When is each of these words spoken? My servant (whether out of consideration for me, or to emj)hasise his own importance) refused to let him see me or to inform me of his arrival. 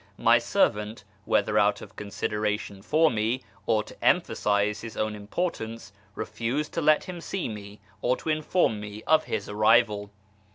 My 0.17 0.39
servant 0.39 1.03
(whether 1.25 1.59
out 1.59 1.79
of 1.79 1.95
consideration 1.95 2.81
for 2.81 3.11
me, 3.11 3.43
or 3.67 3.83
to 3.83 3.93
emj)hasise 3.97 4.81
his 4.81 4.97
own 4.97 5.13
importance) 5.15 5.93
refused 6.15 6.73
to 6.73 6.81
let 6.81 7.03
him 7.03 7.21
see 7.21 7.47
me 7.47 7.79
or 8.01 8.17
to 8.17 8.29
inform 8.29 8.79
me 8.79 9.03
of 9.03 9.25
his 9.25 9.47
arrival. 9.47 10.09